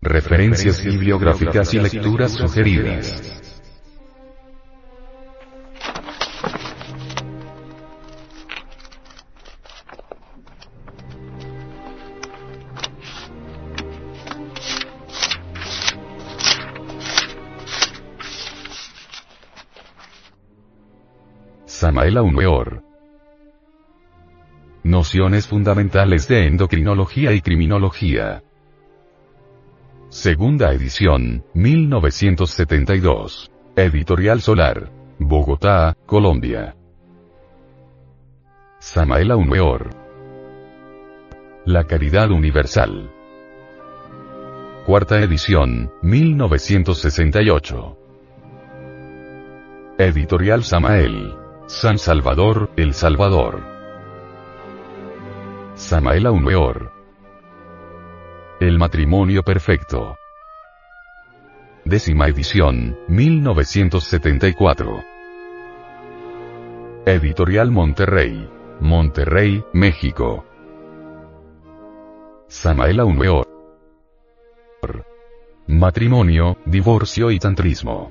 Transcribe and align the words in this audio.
Referencias 0.00 0.84
bibliográficas 0.84 1.74
y 1.74 1.80
lecturas 1.80 2.30
sugeridas. 2.30 3.20
Samael 21.66 22.18
Aumeor. 22.18 22.84
Nociones 24.84 25.48
fundamentales 25.48 26.28
de 26.28 26.46
endocrinología 26.46 27.32
y 27.32 27.40
criminología. 27.40 28.44
Segunda 30.10 30.72
edición, 30.72 31.44
1972. 31.52 33.50
Editorial 33.76 34.40
Solar. 34.40 34.90
Bogotá, 35.18 35.98
Colombia. 36.06 36.74
Samael 38.78 39.30
Aumeor. 39.32 39.90
La 41.66 41.84
Caridad 41.84 42.30
Universal. 42.30 43.10
Cuarta 44.86 45.18
edición, 45.18 45.92
1968. 46.00 47.98
Editorial 49.98 50.64
Samael. 50.64 51.34
San 51.66 51.98
Salvador, 51.98 52.70
El 52.76 52.94
Salvador. 52.94 53.62
Samael 55.74 56.24
Aumeor. 56.24 56.97
El 58.60 58.76
matrimonio 58.76 59.44
perfecto. 59.44 60.16
Décima 61.84 62.26
edición, 62.26 62.98
1974. 63.06 65.04
Editorial 67.06 67.70
Monterrey. 67.70 68.50
Monterrey, 68.80 69.62
México. 69.72 70.44
Samael 72.48 72.98
Aumeor. 72.98 73.46
Matrimonio, 75.68 76.56
divorcio 76.66 77.30
y 77.30 77.38
tantrismo. 77.38 78.10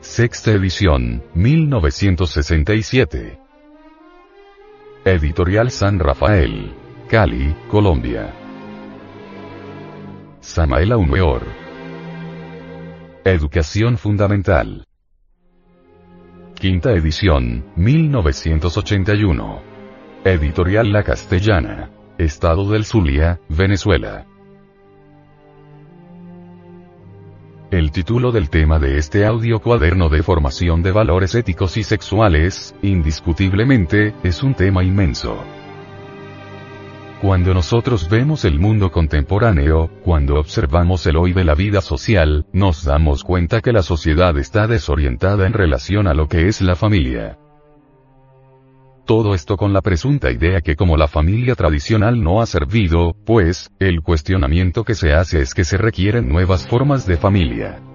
Sexta 0.00 0.52
edición, 0.52 1.22
1967. 1.34 3.38
Editorial 5.04 5.70
San 5.70 5.98
Rafael. 5.98 6.74
Cali, 7.10 7.54
Colombia. 7.68 8.39
Samael 10.52 10.90
Aumeor. 10.90 11.46
Educación 13.24 13.96
Fundamental. 13.96 14.84
Quinta 16.56 16.90
edición, 16.90 17.66
1981. 17.76 19.62
Editorial 20.24 20.92
La 20.92 21.04
Castellana. 21.04 21.90
Estado 22.18 22.68
del 22.68 22.84
Zulia, 22.84 23.38
Venezuela. 23.48 24.26
El 27.70 27.92
título 27.92 28.32
del 28.32 28.50
tema 28.50 28.80
de 28.80 28.98
este 28.98 29.26
audio 29.26 29.60
cuaderno 29.60 30.08
de 30.08 30.24
formación 30.24 30.82
de 30.82 30.90
valores 30.90 31.36
éticos 31.36 31.76
y 31.76 31.84
sexuales, 31.84 32.74
indiscutiblemente, 32.82 34.14
es 34.24 34.42
un 34.42 34.54
tema 34.54 34.82
inmenso. 34.82 35.44
Cuando 37.20 37.52
nosotros 37.52 38.08
vemos 38.08 38.46
el 38.46 38.58
mundo 38.58 38.90
contemporáneo, 38.90 39.90
cuando 40.04 40.40
observamos 40.40 41.06
el 41.06 41.18
hoy 41.18 41.34
de 41.34 41.44
la 41.44 41.54
vida 41.54 41.82
social, 41.82 42.46
nos 42.54 42.84
damos 42.84 43.24
cuenta 43.24 43.60
que 43.60 43.72
la 43.72 43.82
sociedad 43.82 44.38
está 44.38 44.66
desorientada 44.66 45.46
en 45.46 45.52
relación 45.52 46.06
a 46.06 46.14
lo 46.14 46.28
que 46.28 46.48
es 46.48 46.62
la 46.62 46.76
familia. 46.76 47.36
Todo 49.04 49.34
esto 49.34 49.58
con 49.58 49.74
la 49.74 49.82
presunta 49.82 50.30
idea 50.30 50.62
que 50.62 50.76
como 50.76 50.96
la 50.96 51.08
familia 51.08 51.54
tradicional 51.56 52.22
no 52.22 52.40
ha 52.40 52.46
servido, 52.46 53.14
pues, 53.26 53.70
el 53.80 54.00
cuestionamiento 54.00 54.84
que 54.84 54.94
se 54.94 55.12
hace 55.12 55.42
es 55.42 55.52
que 55.52 55.64
se 55.64 55.76
requieren 55.76 56.26
nuevas 56.26 56.66
formas 56.66 57.06
de 57.06 57.18
familia. 57.18 57.89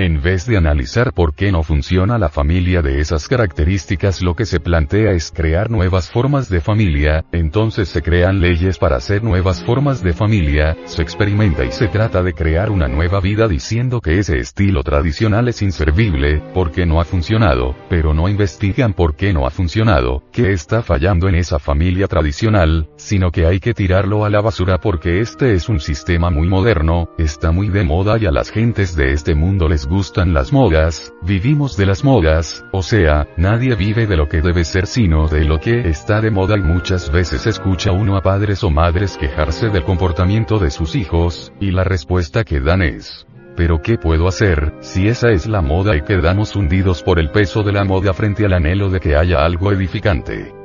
En 0.00 0.22
vez 0.22 0.46
de 0.46 0.56
analizar 0.56 1.12
por 1.12 1.34
qué 1.34 1.50
no 1.50 1.64
funciona 1.64 2.18
la 2.18 2.28
familia 2.28 2.82
de 2.82 3.00
esas 3.00 3.26
características, 3.26 4.22
lo 4.22 4.36
que 4.36 4.46
se 4.46 4.60
plantea 4.60 5.10
es 5.10 5.32
crear 5.32 5.72
nuevas 5.72 6.08
formas 6.08 6.48
de 6.48 6.60
familia, 6.60 7.24
entonces 7.32 7.88
se 7.88 8.00
crean 8.00 8.40
leyes 8.40 8.78
para 8.78 8.94
hacer 8.94 9.24
nuevas 9.24 9.64
formas 9.64 10.00
de 10.00 10.12
familia, 10.12 10.76
se 10.84 11.02
experimenta 11.02 11.64
y 11.64 11.72
se 11.72 11.88
trata 11.88 12.22
de 12.22 12.32
crear 12.32 12.70
una 12.70 12.86
nueva 12.86 13.18
vida 13.18 13.48
diciendo 13.48 14.00
que 14.00 14.20
ese 14.20 14.38
estilo 14.38 14.84
tradicional 14.84 15.48
es 15.48 15.62
inservible, 15.62 16.44
porque 16.54 16.86
no 16.86 17.00
ha 17.00 17.04
funcionado, 17.04 17.74
pero 17.90 18.14
no 18.14 18.28
investigan 18.28 18.92
por 18.92 19.16
qué 19.16 19.32
no 19.32 19.48
ha 19.48 19.50
funcionado, 19.50 20.22
qué 20.30 20.52
está 20.52 20.84
fallando 20.84 21.28
en 21.28 21.34
esa 21.34 21.58
familia 21.58 22.06
tradicional, 22.06 22.88
sino 22.94 23.32
que 23.32 23.46
hay 23.46 23.58
que 23.58 23.74
tirarlo 23.74 24.24
a 24.24 24.30
la 24.30 24.42
basura 24.42 24.78
porque 24.78 25.18
este 25.18 25.54
es 25.54 25.68
un 25.68 25.80
sistema 25.80 26.30
muy 26.30 26.46
moderno, 26.46 27.10
está 27.18 27.50
muy 27.50 27.68
de 27.68 27.82
moda 27.82 28.16
y 28.16 28.26
a 28.26 28.30
las 28.30 28.52
gentes 28.52 28.94
de 28.94 29.12
este 29.12 29.34
mundo 29.34 29.68
les 29.68 29.87
gustan 29.88 30.34
las 30.34 30.52
modas, 30.52 31.12
vivimos 31.22 31.76
de 31.76 31.86
las 31.86 32.04
modas, 32.04 32.64
o 32.72 32.82
sea, 32.82 33.26
nadie 33.36 33.74
vive 33.74 34.06
de 34.06 34.16
lo 34.16 34.28
que 34.28 34.42
debe 34.42 34.64
ser 34.64 34.86
sino 34.86 35.26
de 35.28 35.44
lo 35.44 35.58
que 35.58 35.88
está 35.88 36.20
de 36.20 36.30
moda 36.30 36.56
y 36.56 36.62
muchas 36.62 37.10
veces 37.10 37.46
escucha 37.46 37.90
uno 37.92 38.16
a 38.16 38.22
padres 38.22 38.62
o 38.62 38.70
madres 38.70 39.16
quejarse 39.16 39.70
del 39.70 39.84
comportamiento 39.84 40.58
de 40.58 40.70
sus 40.70 40.94
hijos, 40.94 41.52
y 41.58 41.70
la 41.70 41.84
respuesta 41.84 42.44
que 42.44 42.60
dan 42.60 42.82
es, 42.82 43.26
pero 43.56 43.80
¿qué 43.80 43.96
puedo 43.96 44.28
hacer, 44.28 44.74
si 44.80 45.08
esa 45.08 45.30
es 45.30 45.46
la 45.46 45.62
moda 45.62 45.96
y 45.96 46.02
quedamos 46.02 46.54
hundidos 46.54 47.02
por 47.02 47.18
el 47.18 47.30
peso 47.30 47.62
de 47.62 47.72
la 47.72 47.84
moda 47.84 48.12
frente 48.12 48.44
al 48.44 48.52
anhelo 48.52 48.90
de 48.90 49.00
que 49.00 49.16
haya 49.16 49.44
algo 49.44 49.72
edificante? 49.72 50.57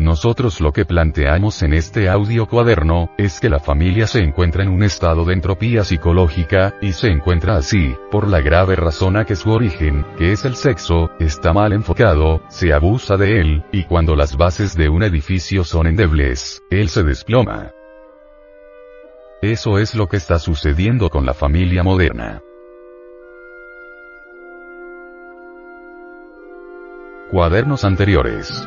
Nosotros 0.00 0.62
lo 0.62 0.72
que 0.72 0.86
planteamos 0.86 1.62
en 1.62 1.74
este 1.74 2.08
audio 2.08 2.46
cuaderno, 2.46 3.10
es 3.18 3.38
que 3.38 3.50
la 3.50 3.58
familia 3.58 4.06
se 4.06 4.20
encuentra 4.20 4.62
en 4.62 4.70
un 4.70 4.82
estado 4.82 5.26
de 5.26 5.34
entropía 5.34 5.84
psicológica, 5.84 6.74
y 6.80 6.94
se 6.94 7.08
encuentra 7.08 7.58
así, 7.58 7.94
por 8.10 8.26
la 8.26 8.40
grave 8.40 8.76
razón 8.76 9.18
a 9.18 9.26
que 9.26 9.36
su 9.36 9.50
origen, 9.50 10.06
que 10.16 10.32
es 10.32 10.46
el 10.46 10.56
sexo, 10.56 11.10
está 11.20 11.52
mal 11.52 11.74
enfocado, 11.74 12.40
se 12.48 12.72
abusa 12.72 13.18
de 13.18 13.40
él, 13.42 13.62
y 13.72 13.84
cuando 13.84 14.16
las 14.16 14.38
bases 14.38 14.74
de 14.74 14.88
un 14.88 15.02
edificio 15.02 15.64
son 15.64 15.86
endebles, 15.86 16.62
él 16.70 16.88
se 16.88 17.02
desploma. 17.02 17.72
Eso 19.42 19.78
es 19.78 19.94
lo 19.94 20.08
que 20.08 20.16
está 20.16 20.38
sucediendo 20.38 21.10
con 21.10 21.26
la 21.26 21.34
familia 21.34 21.82
moderna. 21.82 22.40
Cuadernos 27.30 27.84
anteriores. 27.84 28.66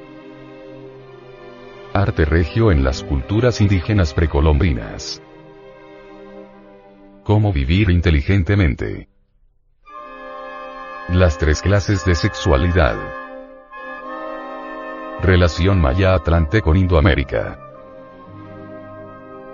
Arte 1.93 2.23
regio 2.23 2.71
en 2.71 2.85
las 2.85 3.03
culturas 3.03 3.59
indígenas 3.59 4.13
precolombinas. 4.13 5.21
Cómo 7.25 7.51
vivir 7.51 7.89
inteligentemente. 7.89 9.09
Las 11.09 11.37
tres 11.37 11.61
clases 11.61 12.05
de 12.05 12.15
sexualidad. 12.15 12.95
Relación 15.21 15.81
Maya-Atlante 15.81 16.61
con 16.61 16.77
Indoamérica. 16.77 17.59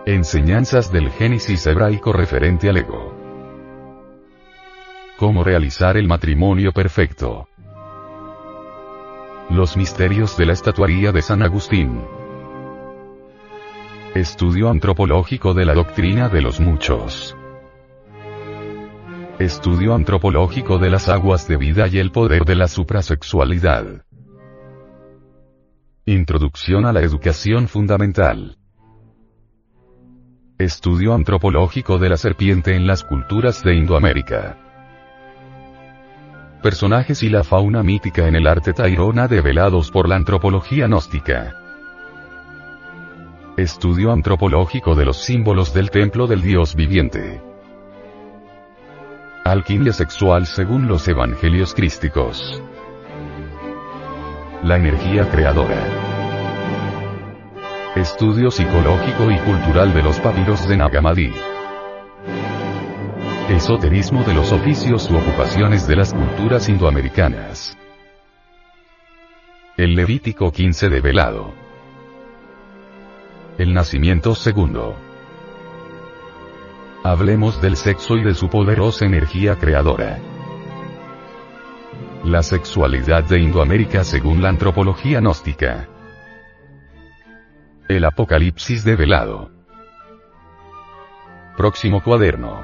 Enseñanzas 0.06 0.92
del 0.92 1.10
Génesis 1.10 1.66
hebraico 1.66 2.14
referente 2.14 2.70
al 2.70 2.78
ego. 2.78 3.16
Cómo 5.18 5.44
realizar 5.44 5.98
el 5.98 6.08
matrimonio 6.08 6.72
perfecto. 6.72 7.50
Los 9.50 9.76
misterios 9.76 10.38
de 10.38 10.46
la 10.46 10.54
estatuaría 10.54 11.12
de 11.12 11.24
San 11.24 11.42
Agustín. 11.42 12.17
Estudio 14.16 14.70
antropológico 14.70 15.54
de 15.54 15.66
la 15.66 15.74
doctrina 15.74 16.30
de 16.30 16.42
los 16.42 16.60
muchos. 16.60 17.36
Estudio 19.38 19.94
antropológico 19.94 20.80
de 20.80 20.90
las 20.90 21.10
aguas 21.10 21.48
de 21.48 21.58
vida 21.58 21.88
y 21.88 22.00
el 22.00 22.12
poder 22.12 22.44
de 22.46 22.56
la 22.56 22.68
suprasexualidad. 22.68 24.06
Introducción 26.06 26.86
a 26.86 26.94
la 26.94 27.02
educación 27.02 27.68
fundamental. 27.68 28.58
Estudio 30.58 31.14
antropológico 31.14 32.00
de 32.00 32.10
la 32.10 32.18
serpiente 32.18 32.76
en 32.76 32.88
las 32.88 33.04
culturas 33.04 33.62
de 33.62 33.76
Indoamérica. 33.76 34.58
Personajes 36.64 37.22
y 37.22 37.30
la 37.30 37.44
fauna 37.44 37.84
mítica 37.84 38.28
en 38.28 38.36
el 38.36 38.48
arte 38.48 38.74
tairona 38.74 39.28
develados 39.28 39.92
por 39.92 40.10
la 40.10 40.16
antropología 40.16 40.88
gnóstica. 40.88 41.67
Estudio 43.58 44.12
antropológico 44.12 44.94
de 44.94 45.04
los 45.04 45.18
símbolos 45.18 45.74
del 45.74 45.90
templo 45.90 46.28
del 46.28 46.44
Dios 46.44 46.76
viviente. 46.76 47.42
Alquimia 49.44 49.94
sexual 49.94 50.46
según 50.46 50.88
los 50.88 51.08
evangelios 51.08 51.74
crísticos. 51.74 52.62
La 54.62 54.76
energía 54.76 55.28
creadora. 55.32 55.84
Estudio 57.96 58.52
psicológico 58.52 59.32
y 59.32 59.40
cultural 59.40 59.92
de 59.92 60.04
los 60.04 60.20
papiros 60.20 60.68
de 60.68 60.78
Nagamadi. 60.78 61.34
Esoterismo 63.50 64.24
de 64.24 64.36
los 64.36 64.52
oficios 64.52 65.10
u 65.10 65.18
ocupaciones 65.18 65.88
de 65.88 65.96
las 65.96 66.14
culturas 66.14 66.70
indoamericanas. 66.70 67.76
El 69.78 69.96
Levítico 69.96 70.52
15 70.52 70.90
de 70.90 71.02
Velado. 71.02 71.67
El 73.58 73.74
nacimiento 73.74 74.36
segundo. 74.36 74.96
Hablemos 77.04 77.60
del 77.60 77.76
sexo 77.76 78.16
y 78.16 78.24
de 78.24 78.36
su 78.36 78.50
poderosa 78.50 79.06
energía 79.06 79.56
creadora. 79.56 80.20
La 82.24 82.44
sexualidad 82.44 83.24
de 83.24 83.40
Indoamérica 83.40 84.04
según 84.04 84.44
la 84.44 84.50
antropología 84.50 85.22
gnóstica. 85.22 85.90
El 87.90 88.06
Apocalipsis 88.06 88.84
de 88.84 88.96
Velado. 88.96 89.50
Próximo 91.58 92.04
cuaderno. 92.04 92.64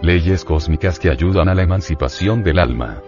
Leyes 0.00 0.44
cósmicas 0.44 1.00
que 1.00 1.10
ayudan 1.10 1.48
a 1.48 1.56
la 1.56 1.62
emancipación 1.62 2.44
del 2.44 2.60
alma. 2.60 3.02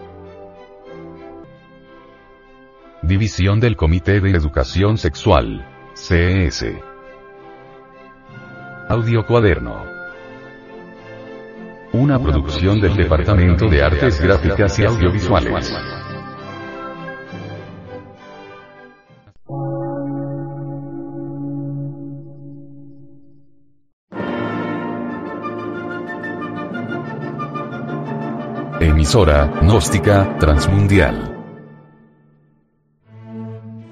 División 3.01 3.61
del 3.61 3.77
Comité 3.77 4.19
de 4.19 4.31
Educación 4.31 4.97
Sexual. 4.97 5.65
CES. 5.93 6.65
Audio 8.89 9.25
cuaderno. 9.25 9.85
Una 11.93 12.19
producción 12.19 12.81
del 12.81 12.95
Departamento 12.97 13.67
de 13.69 13.83
Artes 13.83 14.19
Gráficas 14.19 14.77
y 14.79 14.83
Audiovisuales. 14.83 15.73
Emisora, 28.81 29.47
gnóstica, 29.61 30.37
transmundial. 30.37 31.28